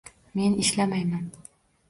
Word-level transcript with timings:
Men 0.35 0.55
ishlamayman. 0.63 1.31